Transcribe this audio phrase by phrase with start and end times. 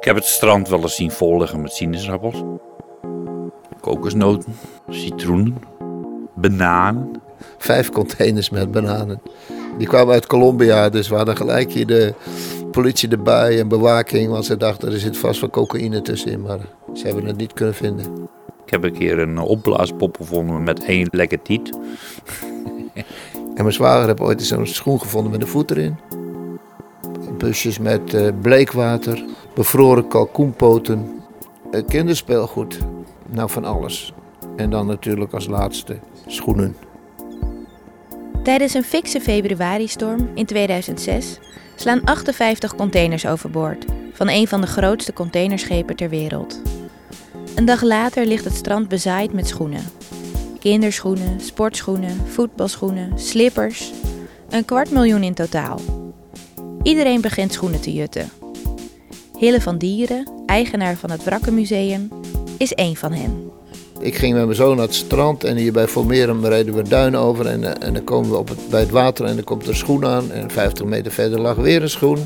[0.00, 2.42] Ik heb het strand wel eens zien vol liggen met sinaasappels,
[3.80, 4.54] kokosnoten,
[4.88, 5.56] citroenen,
[6.34, 7.10] bananen.
[7.58, 9.22] Vijf containers met bananen.
[9.78, 12.14] Die kwamen uit Colombia, dus we hadden gelijk hier de
[12.70, 14.30] politie erbij en bewaking.
[14.30, 16.58] Want ze dachten er zit vast wel cocaïne tussenin, maar
[16.94, 18.28] ze hebben het niet kunnen vinden.
[18.64, 21.70] Ik heb een keer een opblaaspop gevonden met één lekker tiet.
[23.54, 25.96] En mijn zwager heeft ooit eens zo'n schoen gevonden met een voet erin.
[27.38, 31.22] Busjes met eh, bleekwater, bevroren kalkoenpoten,
[31.88, 32.78] kinderspeelgoed.
[33.28, 34.12] Nou, van alles.
[34.56, 36.76] En dan natuurlijk als laatste schoenen.
[38.42, 41.38] Tijdens een fikse februaristorm in 2006
[41.74, 46.62] slaan 58 containers overboord van een van de grootste containerschepen ter wereld.
[47.54, 49.84] Een dag later ligt het strand bezaaid met schoenen.
[50.58, 53.92] Kinderschoenen, sportschoenen, voetbalschoenen, slippers.
[54.48, 55.80] Een kwart miljoen in totaal.
[56.82, 58.39] Iedereen begint schoenen te jutten.
[59.40, 62.08] Hille van Dieren, eigenaar van het Wrakkenmuseum,
[62.58, 63.50] is één van hen.
[64.00, 67.16] Ik ging met mijn zoon naar het strand en hier bij Volmerum reden we duin
[67.16, 67.46] over.
[67.46, 70.06] En, eh, en dan komen we op bij het water en dan komt er schoen
[70.06, 70.32] aan.
[70.32, 72.18] En 50 meter verder lag weer een schoen.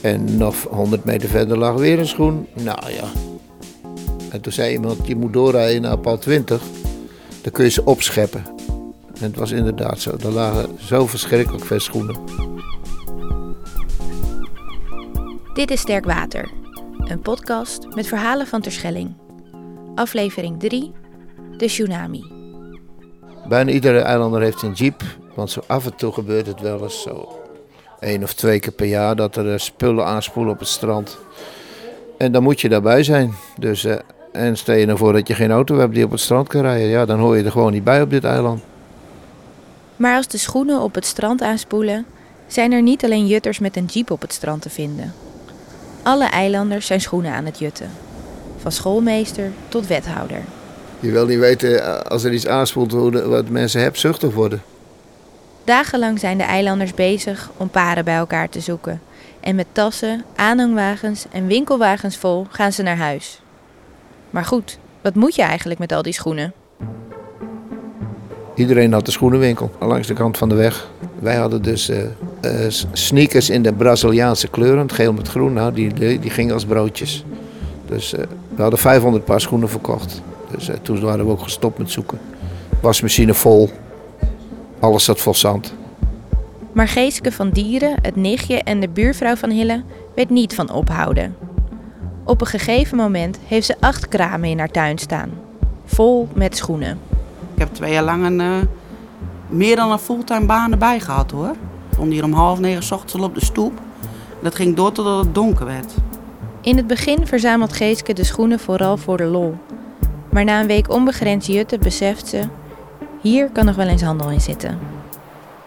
[0.00, 2.46] En nog 100 meter verder lag weer een schoen.
[2.52, 3.08] Nou ja.
[4.30, 6.62] En toen zei iemand, je moet doorrijden naar pad 20.
[7.42, 8.44] Dan kun je ze opscheppen.
[9.20, 10.10] En het was inderdaad zo.
[10.22, 12.16] Er lagen zo verschrikkelijk veel schoenen.
[15.56, 16.50] Dit is Sterk Water,
[16.98, 19.14] een podcast met verhalen van Terschelling.
[19.94, 20.92] Aflevering 3,
[21.56, 22.24] de tsunami.
[23.48, 25.02] Bijna iedere eilander heeft een jeep.
[25.34, 27.40] Want zo af en toe gebeurt het wel eens zo.
[28.00, 31.18] één of twee keer per jaar dat er eh, spullen aanspoelen op het strand.
[32.18, 33.34] En dan moet je daarbij zijn.
[33.58, 33.96] Dus, eh,
[34.32, 36.88] en stel je ervoor dat je geen auto hebt die op het strand kan rijden.
[36.88, 38.62] Ja, dan hoor je er gewoon niet bij op dit eiland.
[39.96, 42.06] Maar als de schoenen op het strand aanspoelen,
[42.46, 45.14] zijn er niet alleen jutters met een jeep op het strand te vinden.
[46.06, 47.90] Alle eilanders zijn schoenen aan het jutten.
[48.56, 50.40] Van schoolmeester tot wethouder.
[51.00, 54.62] Je wil niet weten eh, als er iets aanspoelt hoe de- wat mensen hebzuchtig worden.
[55.64, 59.00] Dagenlang zijn de eilanders bezig om paren bij elkaar te zoeken.
[59.40, 63.40] En met tassen, aanhangwagens en winkelwagens vol gaan ze naar huis.
[64.30, 66.52] Maar goed, wat moet je eigenlijk met al die schoenen?
[68.54, 70.88] Iedereen had een schoenenwinkel langs de kant van de weg.
[71.18, 72.02] Wij hadden dus eh,
[72.40, 75.52] eh, sneakers in de Braziliaanse kleuren, het geel met groen.
[75.52, 77.24] Nou, die, die, gingen als broodjes.
[77.86, 80.22] Dus eh, we hadden 500 paar schoenen verkocht.
[80.50, 82.18] Dus toen waren we ook gestopt met zoeken.
[82.80, 83.70] Wasmachine vol.
[84.80, 85.74] Alles zat vol zand.
[86.72, 89.82] Maar Geeske van Dieren, het nichtje en de buurvrouw van Hille
[90.14, 91.36] weet niet van ophouden.
[92.24, 95.30] Op een gegeven moment heeft ze acht kramen in haar tuin staan.
[95.84, 96.98] Vol met schoenen.
[97.54, 98.68] Ik heb twee jaar lang een,
[99.48, 101.50] meer dan een fulltime baan erbij gehad hoor.
[101.50, 103.80] Ik stond hier om half negen 's ochtends al op de stoep.
[104.42, 105.94] Dat ging door totdat het donker werd.
[106.60, 109.56] In het begin verzamelt Geeske de schoenen vooral voor de lol.
[110.30, 112.48] Maar na een week onbegrensd jutten beseft ze...
[113.20, 114.78] hier kan nog wel eens handel in zitten.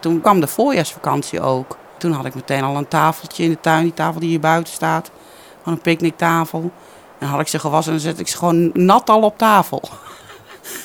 [0.00, 1.76] Toen kwam de voorjaarsvakantie ook.
[1.98, 4.72] Toen had ik meteen al een tafeltje in de tuin, die tafel die hier buiten
[4.72, 5.10] staat.
[5.62, 6.70] Van een picknicktafel.
[7.18, 9.82] En had ik ze gewassen en dan zette ik ze gewoon nat al op tafel.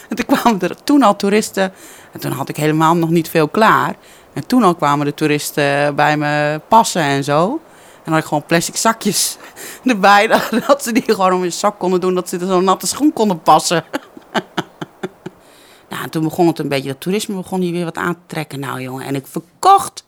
[0.09, 1.73] En toen kwamen er toen al toeristen.
[2.13, 3.95] En toen had ik helemaal nog niet veel klaar.
[4.33, 7.49] En toen al kwamen de toeristen bij me passen en zo.
[7.51, 9.37] En dan had ik gewoon plastic zakjes
[9.85, 10.27] erbij.
[10.67, 12.15] Dat ze die gewoon om in zak konden doen.
[12.15, 13.83] Dat ze er zo'n natte schoen konden passen.
[15.89, 18.19] Nou, en toen begon het een beetje, dat toerisme begon hier weer wat aan te
[18.25, 18.59] trekken.
[18.59, 20.05] Nou jongen, en ik verkocht.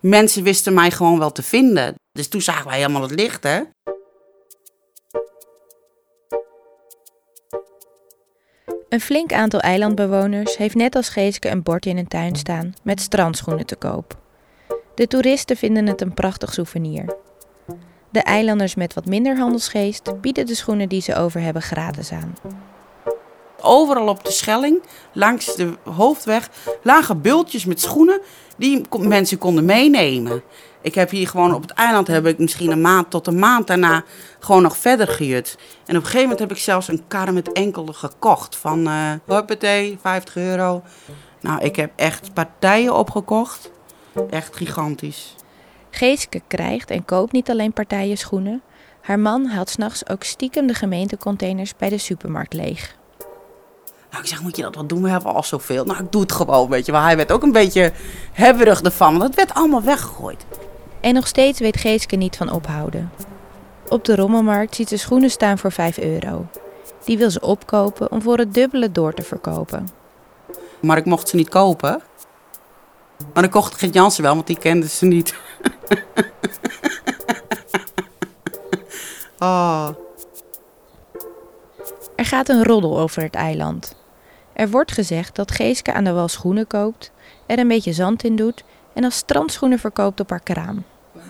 [0.00, 1.94] Mensen wisten mij gewoon wel te vinden.
[2.12, 3.60] Dus toen zagen wij helemaal het licht, hè.
[8.96, 13.00] Een flink aantal eilandbewoners heeft net als Geeske een bord in hun tuin staan met
[13.00, 14.18] strandschoenen te koop.
[14.94, 17.16] De toeristen vinden het een prachtig souvenir.
[18.10, 22.36] De eilanders met wat minder handelsgeest bieden de schoenen die ze over hebben gratis aan.
[23.60, 24.82] Overal op de Schelling,
[25.12, 26.50] langs de hoofdweg,
[26.82, 28.20] lagen bultjes met schoenen
[28.56, 30.42] die mensen konden meenemen.
[30.86, 33.66] Ik heb hier gewoon op het eiland heb ik misschien een maand tot een maand
[33.66, 34.04] daarna
[34.38, 35.58] gewoon nog verder gejut.
[35.58, 39.12] En op een gegeven moment heb ik zelfs een kar met enkele gekocht van eh
[39.26, 40.82] hoppatee, 50 euro.
[41.40, 43.70] Nou, ik heb echt partijen opgekocht.
[44.30, 45.34] Echt gigantisch.
[45.90, 48.62] Geeske krijgt en koopt niet alleen partijen schoenen.
[49.00, 52.96] Haar man haalt s'nachts ook stiekem de gemeentecontainers bij de supermarkt leeg.
[54.10, 55.02] Nou, ik zeg, moet je dat wel doen?
[55.02, 55.84] We hebben al zoveel.
[55.84, 56.92] Nou, ik doe het gewoon, weet je.
[56.92, 57.92] Maar hij werd ook een beetje
[58.32, 59.10] hebberig ervan.
[59.10, 60.46] Want het werd allemaal weggegooid.
[61.06, 63.10] En nog steeds weet Geeske niet van ophouden.
[63.88, 66.46] Op de rommelmarkt ziet ze schoenen staan voor 5 euro.
[67.04, 69.88] Die wil ze opkopen om voor het dubbele door te verkopen.
[70.80, 72.02] Maar ik mocht ze niet kopen.
[73.34, 75.34] Maar ik kocht Gert Jansen wel, want die kende ze niet.
[79.38, 79.88] Oh.
[82.16, 83.96] Er gaat een roddel over het eiland.
[84.52, 87.10] Er wordt gezegd dat Geeske aan de wal schoenen koopt,
[87.46, 90.84] er een beetje zand in doet en als strandschoenen verkoopt op haar kraam.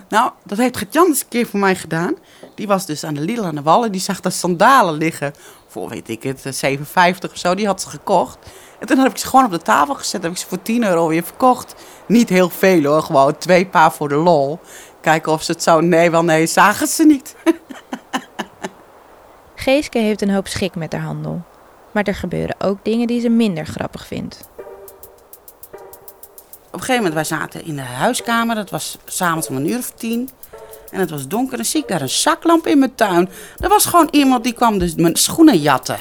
[0.09, 2.15] Nou, dat heeft Gert-Jan eens een keer voor mij gedaan.
[2.55, 3.91] Die was dus aan de Lidl aan de Wallen.
[3.91, 5.33] Die zag daar sandalen liggen.
[5.67, 7.55] Voor, weet ik het, 7,50 of zo.
[7.55, 8.37] Die had ze gekocht.
[8.79, 10.23] En toen heb ik ze gewoon op de tafel gezet.
[10.23, 11.75] Heb ik ze voor 10 euro weer verkocht.
[12.07, 13.01] Niet heel veel hoor.
[13.01, 14.59] Gewoon twee paar voor de lol.
[15.01, 15.79] Kijken of ze het zo...
[15.79, 17.35] Nee, wel nee, zagen ze niet.
[19.55, 21.41] Geeske heeft een hoop schik met haar handel.
[21.91, 24.49] Maar er gebeuren ook dingen die ze minder grappig vindt.
[26.77, 28.55] Op een gegeven moment, wij zaten in de huiskamer.
[28.55, 30.29] Dat was s'avonds om een uur of tien.
[30.91, 33.29] En het was donker en zie ik daar een zaklamp in mijn tuin.
[33.59, 35.97] Er was gewoon iemand die kwam dus mijn schoenen jatten.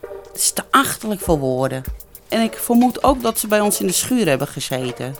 [0.00, 1.82] Het is te achterlijk voor woorden.
[2.28, 5.14] En ik vermoed ook dat ze bij ons in de schuur hebben gezeten.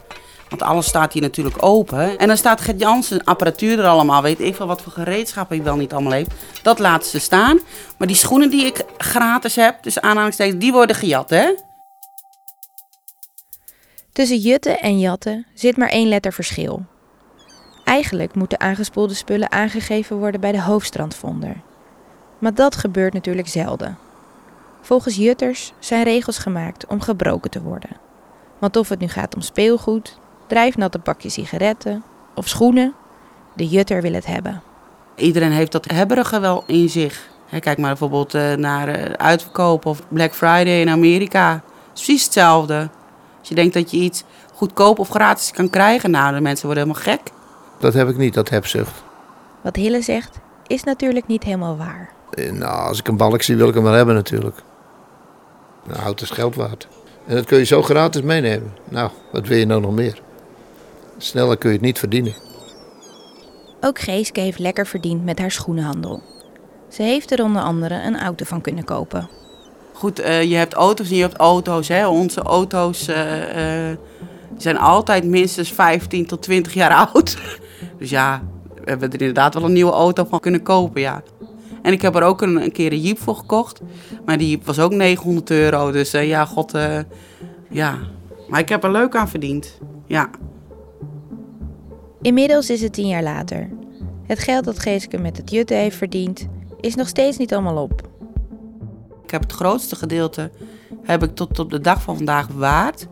[0.49, 2.19] Want alles staat hier natuurlijk open.
[2.19, 4.23] En dan staat Gert Jansen apparatuur er allemaal.
[4.23, 6.31] Weet ik veel wat voor gereedschappen hij wel niet allemaal heeft.
[6.62, 7.61] Dat laten ze staan.
[7.99, 11.55] Maar die schoenen die ik gratis heb, dus aanhalingstekens, die worden gejat, hè?
[14.14, 16.84] Tussen jutten en jatten zit maar één letter verschil.
[17.84, 21.56] Eigenlijk moeten aangespoelde spullen aangegeven worden bij de hoofdstrandvonder.
[22.38, 23.99] Maar dat gebeurt natuurlijk zelden.
[24.81, 27.90] Volgens jutters zijn regels gemaakt om gebroken te worden.
[28.58, 32.02] Want of het nu gaat om speelgoed, drijfnatte pakjes sigaretten
[32.34, 32.94] of schoenen,
[33.55, 34.62] de jutter wil het hebben.
[35.16, 37.28] Iedereen heeft dat hebberige wel in zich.
[37.61, 41.62] Kijk maar bijvoorbeeld eh, naar eh, uitverkoop of Black Friday in Amerika.
[41.93, 42.88] Precies hetzelfde.
[43.44, 44.25] Als je denkt dat je iets
[44.55, 47.20] goedkoop of gratis kan krijgen, nou, de mensen worden helemaal gek.
[47.79, 49.02] Dat heb ik niet, dat hebzucht.
[49.61, 52.11] Wat Hille zegt, is natuurlijk niet helemaal waar.
[52.31, 54.56] Eh, Nou, als ik een balk zie, wil ik hem wel hebben natuurlijk.
[55.87, 56.88] Nou, hout is geld waard.
[57.26, 58.73] En dat kun je zo gratis meenemen.
[58.88, 60.23] Nou, wat wil je nou nog meer?
[61.19, 62.35] Sneller kun je het niet verdienen.
[63.81, 66.23] Ook Geeske heeft lekker verdiend met haar schoenenhandel.
[66.88, 69.29] Ze heeft er onder andere een auto van kunnen kopen.
[69.94, 71.88] Goed, eh, je hebt auto's en je hebt auto's.
[71.88, 72.08] Hè.
[72.08, 73.96] Onze auto's eh, eh,
[74.56, 77.37] zijn altijd minstens 15 tot 20 jaar oud.
[77.99, 78.43] Dus ja,
[78.75, 81.23] we hebben er inderdaad wel een nieuwe auto van kunnen kopen, ja.
[81.82, 83.81] En ik heb er ook een, een keer een Jeep voor gekocht.
[84.25, 85.91] Maar die was ook 900 euro.
[85.91, 86.73] Dus ja, god,
[87.70, 87.99] ja.
[88.49, 90.31] Maar ik heb er leuk aan verdiend, ja.
[92.23, 93.70] Inmiddels is het tien jaar later.
[94.26, 96.47] Het geld dat Geeske met het jutten heeft verdiend,
[96.81, 98.12] is nog steeds niet allemaal op.
[99.25, 100.50] Ik heb het grootste gedeelte
[101.03, 103.06] heb ik tot op de dag van vandaag bewaard.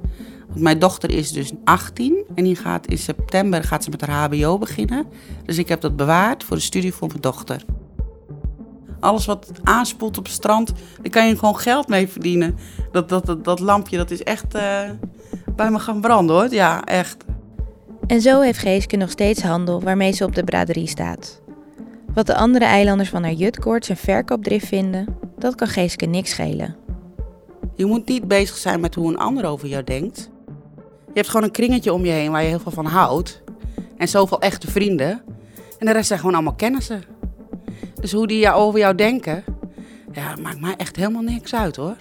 [0.49, 4.29] Want mijn dochter is dus 18 en die gaat in september gaat ze met haar
[4.29, 5.07] HBO beginnen.
[5.45, 7.65] Dus ik heb dat bewaard voor de studie voor mijn dochter.
[9.01, 10.73] Alles wat aanspoelt op het strand,
[11.03, 12.59] daar kan je gewoon geld mee verdienen.
[12.93, 14.91] Dat, dat, dat, dat lampje, dat is echt eh,
[15.57, 16.55] bij me gaan branden hoor.
[16.55, 17.25] Ja, echt.
[18.07, 21.41] En zo heeft Geeske nog steeds handel waarmee ze op de braderie staat.
[22.15, 26.77] Wat de andere eilanders van haar jutkoorts en verkoopdrift vinden, dat kan Geeske niks schelen.
[27.75, 30.31] Je moet niet bezig zijn met hoe een ander over jou denkt.
[31.07, 33.43] Je hebt gewoon een kringetje om je heen waar je heel veel van houdt.
[33.97, 35.23] En zoveel echte vrienden.
[35.79, 37.03] En de rest zijn gewoon allemaal kennissen.
[38.01, 39.45] Dus hoe die over jou denken,
[40.13, 41.97] ja, maakt mij echt helemaal niks uit hoor.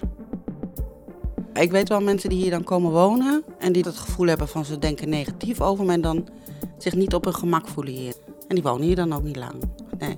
[1.52, 4.64] Ik weet wel mensen die hier dan komen wonen en die het gevoel hebben van
[4.64, 6.28] ze denken negatief over me en dan
[6.78, 8.14] zich niet op hun gemak voelen hier.
[8.48, 9.54] En die wonen hier dan ook niet lang.
[9.98, 10.16] Nee.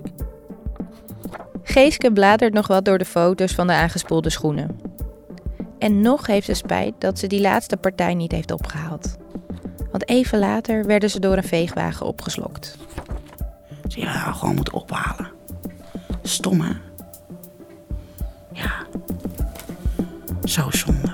[1.74, 4.80] Geeske bladert nog wat door de foto's van de aangespoelde schoenen.
[5.78, 9.16] En nog heeft ze spijt dat ze die laatste partij niet heeft opgehaald.
[9.90, 12.76] Want even later werden ze door een veegwagen opgeslokt.
[13.88, 15.30] Je wel, gewoon moeten ophalen.
[16.22, 16.72] Stom hè?
[18.52, 18.86] Ja.
[20.44, 21.13] Zo zonde.